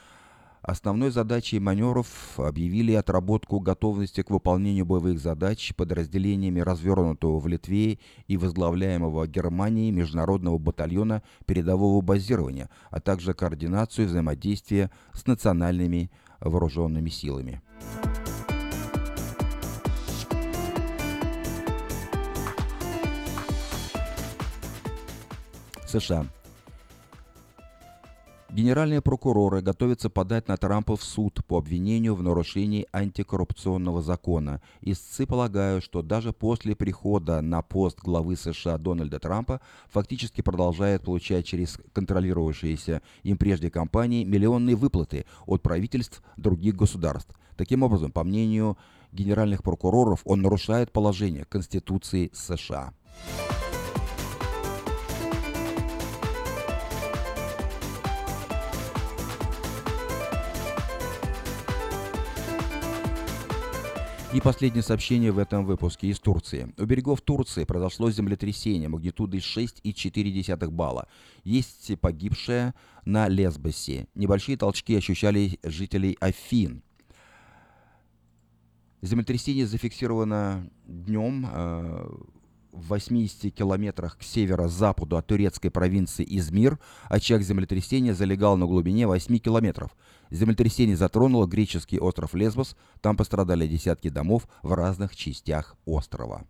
[0.61, 7.97] Основной задачей маневров объявили отработку готовности к выполнению боевых задач подразделениями развернутого в Литве
[8.27, 17.61] и возглавляемого Германией международного батальона передового базирования, а также координацию взаимодействия с национальными вооруженными силами.
[25.87, 26.27] США.
[28.51, 34.61] Генеральные прокуроры готовятся подать на Трампа в суд по обвинению в нарушении антикоррупционного закона.
[34.81, 41.45] Истцы полагают, что даже после прихода на пост главы США Дональда Трампа фактически продолжает получать
[41.45, 47.33] через контролирующиеся им прежде компании миллионные выплаты от правительств других государств.
[47.55, 48.77] Таким образом, по мнению
[49.13, 52.93] генеральных прокуроров, он нарушает положение Конституции США.
[64.33, 66.73] И последнее сообщение в этом выпуске из Турции.
[66.77, 71.09] У берегов Турции произошло землетрясение магнитудой 6,4 балла.
[71.43, 72.73] Есть погибшая
[73.03, 74.07] на Лесбосе.
[74.15, 76.81] Небольшие толчки ощущали жителей Афин.
[79.01, 82.09] Землетрясение зафиксировано днем э,
[82.71, 86.79] в 80 километрах к северо-западу от турецкой провинции Измир.
[87.09, 89.91] Очаг землетрясения залегал на глубине 8 километров.
[90.31, 92.77] Землетрясение затронуло греческий остров Лесбос.
[93.01, 96.45] Там пострадали десятки домов в разных частях острова.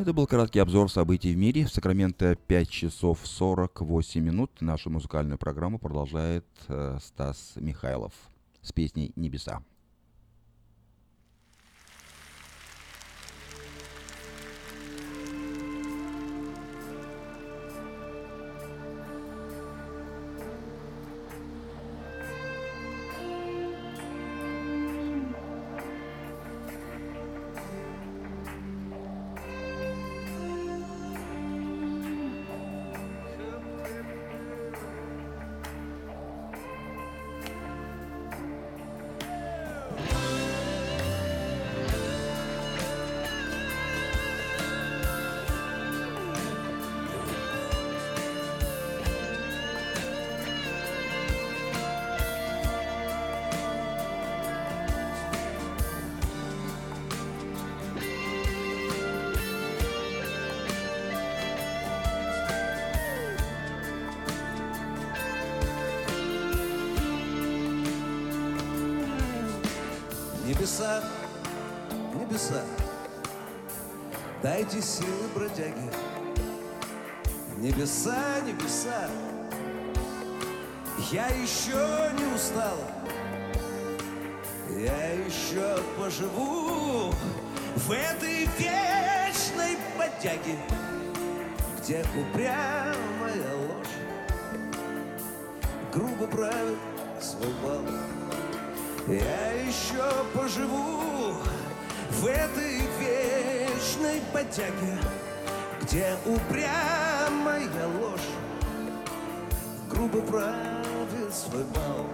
[0.00, 1.66] Это был краткий обзор событий в мире.
[1.66, 4.50] В Сакраменто 5 часов 48 минут.
[4.62, 8.14] Нашу музыкальную программу продолжает э, Стас Михайлов
[8.62, 9.60] с песней «Небеса».
[104.50, 104.98] Потяге,
[105.80, 107.68] где упрямая
[108.00, 108.20] ложь
[109.88, 112.06] грубо правит свой бал.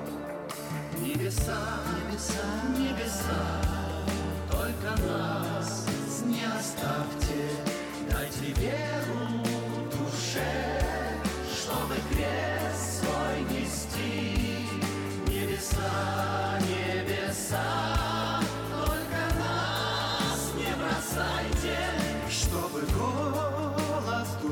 [1.01, 1.57] Небеса,
[1.97, 2.45] небеса,
[2.77, 3.63] небеса,
[4.51, 5.87] только нас
[6.27, 7.49] не оставьте,
[8.11, 9.46] дайте веру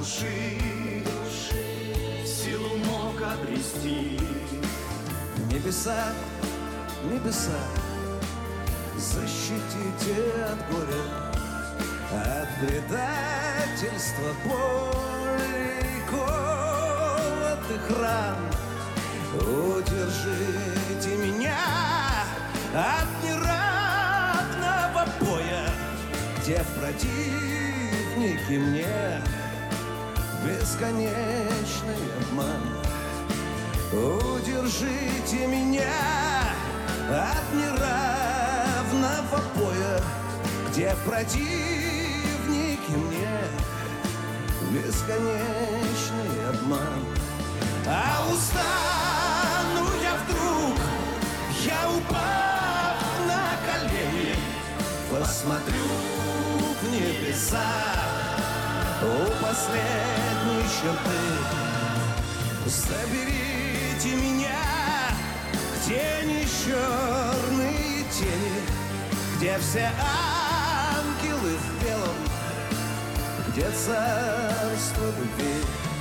[0.04, 1.62] голос души,
[2.26, 4.20] силу мог обрести.
[5.50, 6.12] Небеса,
[7.04, 7.62] небеса,
[8.96, 11.04] защитите от горя,
[12.12, 18.38] от предательства, боли, голодных ран.
[19.34, 21.62] Удержите меня
[22.74, 25.66] от неравного боя,
[26.38, 29.22] где в противнике мне
[30.44, 32.62] бесконечный обман.
[33.92, 35.92] Удержите меня
[37.08, 40.00] от неравного боя,
[40.68, 43.38] где в противнике мне
[44.70, 47.04] бесконечный обман.
[47.86, 50.78] А устану я вдруг,
[51.64, 54.34] я упав на колени,
[55.10, 55.88] посмотрю
[56.80, 58.03] в небеса
[59.04, 61.20] у последней черты.
[62.66, 64.62] Заберите меня,
[65.76, 68.62] где не черные тени,
[69.36, 69.90] где все
[70.96, 72.18] ангелы в белом,
[73.48, 75.93] где царство любви.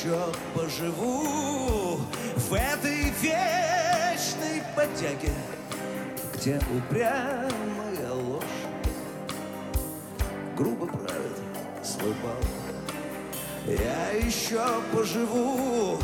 [0.00, 2.00] Еще поживу
[2.36, 5.32] В этой вечной подяге
[6.34, 8.44] Где упрямая ложь
[10.56, 11.38] Грубо правит
[11.82, 12.36] свой бал.
[13.66, 15.98] Я еще поживу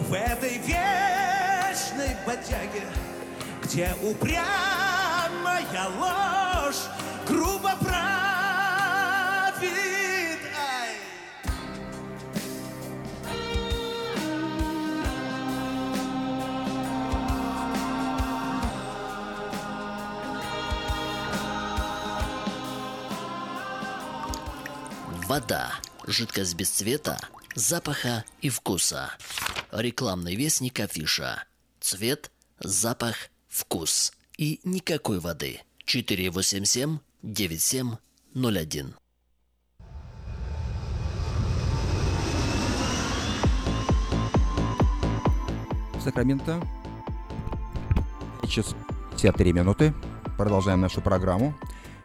[0.00, 2.82] в этой вечной бодяге,
[3.62, 4.44] где упрямая
[5.98, 6.35] ложь
[25.36, 25.74] Вода.
[26.06, 27.20] Жидкость без цвета,
[27.54, 29.10] запаха и вкуса.
[29.70, 31.44] Рекламный вестник афиша.
[31.78, 34.14] Цвет, запах, вкус.
[34.38, 35.60] И никакой воды.
[35.84, 38.94] 487 9701.
[46.02, 46.66] Сакраменто.
[48.48, 48.74] Час
[49.10, 49.92] 53 минуты.
[50.38, 51.54] Продолжаем нашу программу.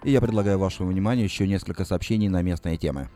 [0.04, 3.10] И я предлагаю вашему вниманию еще несколько сообщений на местные темы.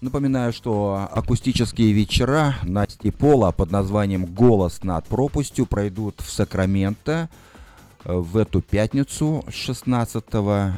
[0.00, 7.30] Напоминаю, что акустические вечера Насти Пола под названием «Голос над пропастью» пройдут в Сакраменто
[8.04, 10.24] в эту пятницу 16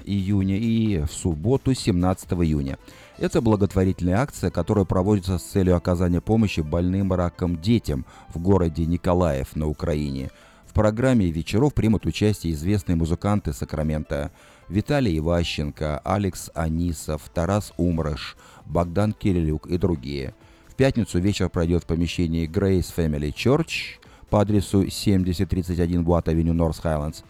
[0.05, 2.79] июня и в субботу 17 июня.
[3.19, 9.57] Это благотворительная акция, которая проводится с целью оказания помощи больным раком детям в городе Николаев
[9.57, 10.31] на Украине.
[10.77, 14.31] Программе вечеров примут участие известные музыканты Сакрамента
[14.69, 20.35] Виталий Иващенко, Алекс Анисов, Тарас Умрыш, Богдан Кирилюк и другие.
[20.69, 23.99] В пятницу вечер пройдет в помещении Grace Family Church
[24.29, 27.23] по адресу 7031 Буат Авеню Норс Хайлендс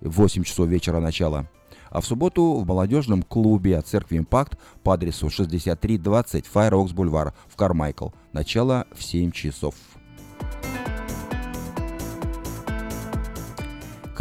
[0.00, 1.48] в 8 часов вечера начала.
[1.90, 7.34] А в субботу в молодежном клубе от церкви «Импакт» по адресу 6320 Fire Oaks Бульвар
[7.48, 8.10] в Кармайкл.
[8.32, 9.74] Начало в 7 часов.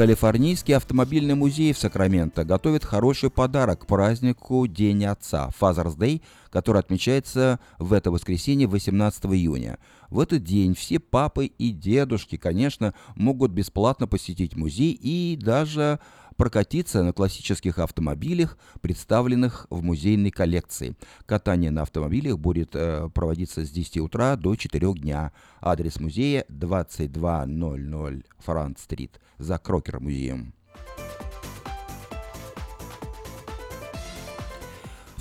[0.01, 6.79] Калифорнийский автомобильный музей в Сакраменто готовит хороший подарок к празднику День Отца, Father's Day, который
[6.79, 9.77] отмечается в это воскресенье 18 июня.
[10.09, 15.99] В этот день все папы и дедушки, конечно, могут бесплатно посетить музей и даже
[16.41, 20.95] прокатиться на классических автомобилях, представленных в музейной коллекции.
[21.27, 25.33] Катание на автомобилях будет э, проводиться с 10 утра до 4 дня.
[25.61, 30.55] Адрес музея 2200 Франц-стрит за Крокер-музеем.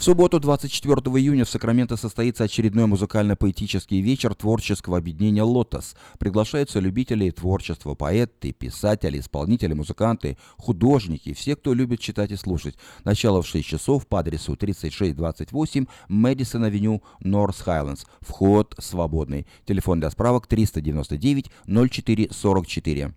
[0.00, 5.94] В субботу, 24 июня, в Сакраменто состоится очередной музыкально-поэтический вечер творческого объединения «Лотос».
[6.18, 12.76] Приглашаются любители творчества, поэты, писатели, исполнители, музыканты, художники, все, кто любит читать и слушать.
[13.04, 18.06] Начало в 6 часов по адресу 3628 Мэдисон Авеню, Норс Хайлендс.
[18.22, 19.46] Вход свободный.
[19.66, 23.12] Телефон для справок 399 0444.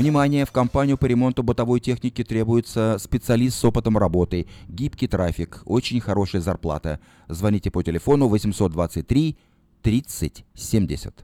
[0.00, 0.46] Внимание!
[0.46, 6.40] В компанию по ремонту бытовой техники требуется специалист с опытом работы, гибкий трафик, очень хорошая
[6.40, 7.00] зарплата.
[7.28, 9.36] Звоните по телефону 823
[9.82, 11.14] 30 70.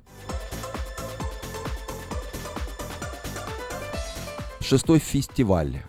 [4.61, 5.81] Шестой фестиваль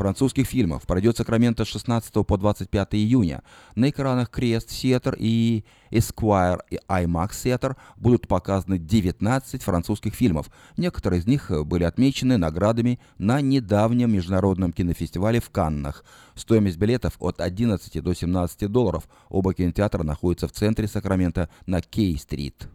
[0.00, 3.42] французских фильмов пройдет Сакраменто с 16 по 25 июня.
[3.74, 10.50] На экранах Крест Theater и Esquire и IMAX Theater будут показаны 19 французских фильмов.
[10.78, 16.02] Некоторые из них были отмечены наградами на недавнем международном кинофестивале в Каннах.
[16.34, 19.06] Стоимость билетов от 11 до 17 долларов.
[19.28, 22.70] Оба кинотеатра находятся в центре Сакрамента на Кей-стрит.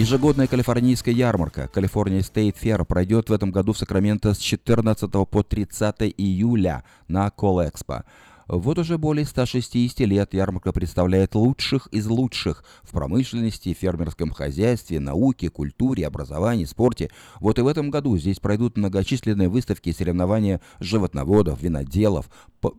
[0.00, 5.42] Ежегодная калифорнийская ярмарка California State Fair пройдет в этом году в Сакраменто с 14 по
[5.42, 8.04] 30 июля на Колэкспо.
[8.48, 15.50] Вот уже более 160 лет ярмарка представляет лучших из лучших в промышленности, фермерском хозяйстве, науке,
[15.50, 17.10] культуре, образовании, спорте.
[17.38, 22.30] Вот и в этом году здесь пройдут многочисленные выставки и соревнования животноводов, виноделов,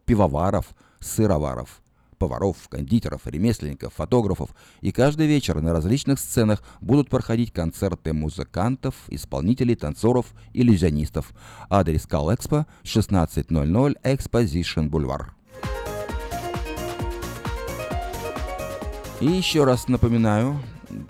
[0.07, 0.69] пивоваров,
[0.99, 1.84] сыроваров
[2.22, 4.51] поваров, кондитеров, ремесленников, фотографов.
[4.82, 11.32] И каждый вечер на различных сценах будут проходить концерты музыкантов, исполнителей, танцоров, иллюзионистов.
[11.67, 15.34] Адрес Калэкспо 1600 Exposition Бульвар.
[19.19, 20.61] И еще раз напоминаю,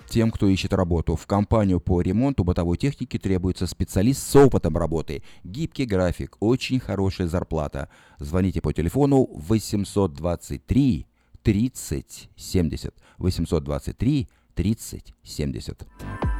[0.07, 1.15] тем, кто ищет работу.
[1.15, 5.23] В компанию по ремонту бытовой техники требуется специалист с опытом работы.
[5.43, 7.89] Гибкий график, очень хорошая зарплата.
[8.19, 11.07] Звоните по телефону 823
[11.43, 12.93] 30 70.
[13.17, 16.30] 823 30 70.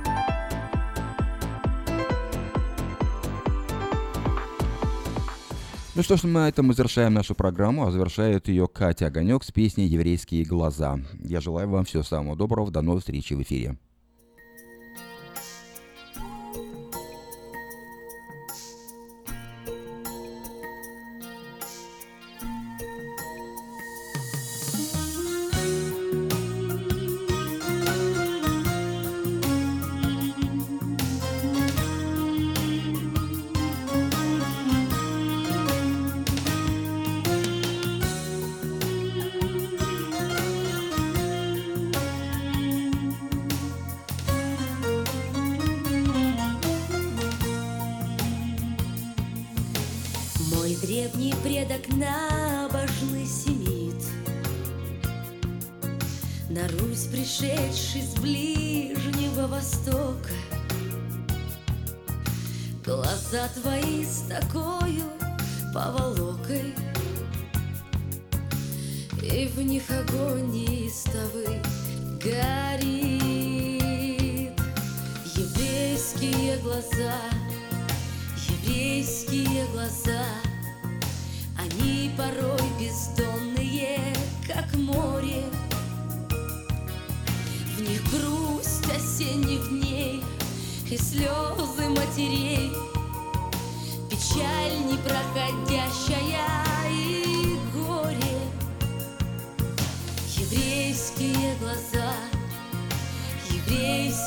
[5.93, 9.51] Ну что ж, мы на этом завершаем нашу программу, а завершает ее Катя Огонек с
[9.51, 11.01] песней «Еврейские глаза».
[11.19, 13.77] Я желаю вам всего самого доброго, до новой встречи в эфире.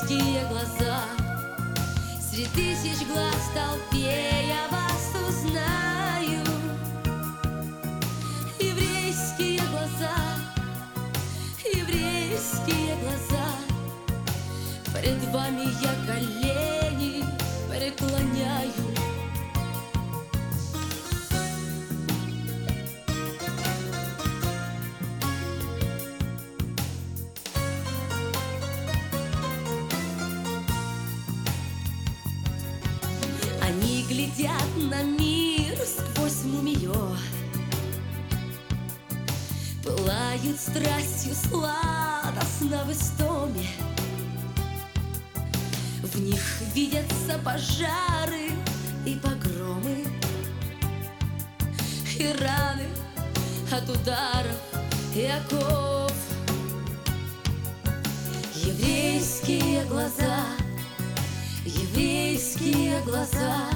[0.02, 0.98] Еврейские глаза—
[2.34, 6.42] Среди тысяч глаз в толпе я вас узнаю.
[8.58, 10.16] Еврейские глаза,
[11.64, 13.46] еврейские глаза.
[14.92, 16.33] Пред вами я колени
[40.74, 43.66] страстью сладостно в истоме.
[46.02, 46.42] В них
[46.74, 48.50] видятся пожары
[49.06, 50.04] и погромы.
[52.18, 52.88] И раны
[53.70, 54.56] от ударов
[55.14, 56.12] и оков.
[58.54, 60.44] Еврейские глаза—
[61.64, 63.70] Еврейские глаза,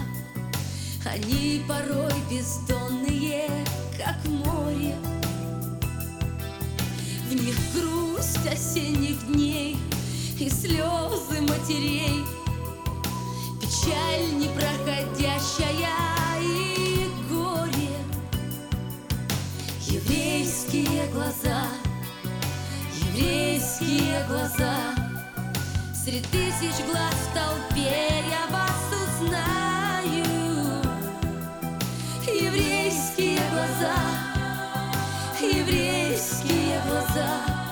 [1.05, 3.65] они порой бездонные,
[3.97, 4.95] как море.
[7.49, 9.79] В них грусть осенних дней
[10.39, 12.23] и слезы матерей,
[13.59, 15.89] Печаль непроходящая
[16.43, 17.97] и горе.
[19.87, 21.69] Еврейские глаза,
[23.15, 24.77] еврейские глаза—
[26.09, 30.25] Среди тысяч глаз в толпе я вас узнаю.
[32.27, 34.28] Еврейские глаза,
[35.41, 37.68] еврейские глаза